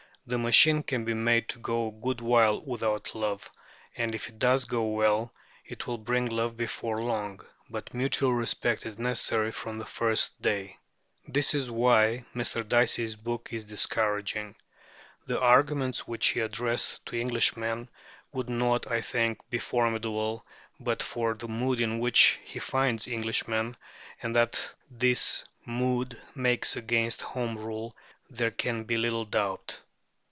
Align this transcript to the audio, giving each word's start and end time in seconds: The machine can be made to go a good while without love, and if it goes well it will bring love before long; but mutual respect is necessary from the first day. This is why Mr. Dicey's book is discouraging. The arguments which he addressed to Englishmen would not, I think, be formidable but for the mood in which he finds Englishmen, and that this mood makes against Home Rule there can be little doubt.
The 0.27 0.37
machine 0.37 0.83
can 0.83 1.03
be 1.03 1.15
made 1.15 1.49
to 1.49 1.59
go 1.59 1.87
a 1.89 1.91
good 1.91 2.21
while 2.21 2.61
without 2.61 3.15
love, 3.15 3.49
and 3.97 4.15
if 4.15 4.29
it 4.29 4.39
goes 4.39 4.71
well 4.71 5.33
it 5.65 5.87
will 5.87 5.97
bring 5.97 6.27
love 6.29 6.55
before 6.55 6.99
long; 7.01 7.41
but 7.69 7.93
mutual 7.93 8.31
respect 8.33 8.85
is 8.85 8.97
necessary 8.97 9.51
from 9.51 9.77
the 9.77 9.85
first 9.85 10.41
day. 10.41 10.77
This 11.27 11.53
is 11.53 11.69
why 11.69 12.23
Mr. 12.33 12.65
Dicey's 12.65 13.17
book 13.17 13.51
is 13.51 13.65
discouraging. 13.65 14.55
The 15.25 15.41
arguments 15.41 16.07
which 16.07 16.27
he 16.27 16.39
addressed 16.39 17.05
to 17.07 17.19
Englishmen 17.19 17.89
would 18.31 18.49
not, 18.49 18.89
I 18.89 19.01
think, 19.01 19.39
be 19.49 19.57
formidable 19.57 20.45
but 20.79 21.03
for 21.03 21.33
the 21.33 21.49
mood 21.49 21.81
in 21.81 21.99
which 21.99 22.39
he 22.45 22.59
finds 22.59 23.05
Englishmen, 23.07 23.75
and 24.21 24.33
that 24.37 24.71
this 24.89 25.43
mood 25.65 26.17
makes 26.35 26.77
against 26.77 27.23
Home 27.23 27.57
Rule 27.57 27.97
there 28.29 28.51
can 28.51 28.83
be 28.85 28.95
little 28.95 29.25
doubt. 29.25 29.81